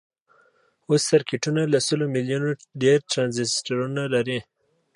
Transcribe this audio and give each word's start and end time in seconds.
اوس 0.87 1.01
سرکټونه 1.11 1.61
له 1.73 1.79
سلو 1.87 2.05
میلیونو 2.15 2.49
ډیر 2.81 2.97
ټرانزیسټرونه 3.11 4.01
لري. 4.13 4.39